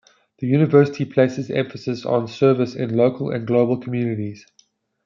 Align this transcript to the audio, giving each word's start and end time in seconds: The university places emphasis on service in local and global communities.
The 0.39 0.47
university 0.47 1.05
places 1.05 1.51
emphasis 1.51 2.07
on 2.07 2.27
service 2.27 2.73
in 2.73 2.97
local 2.97 3.29
and 3.29 3.45
global 3.45 3.77
communities. 3.77 4.47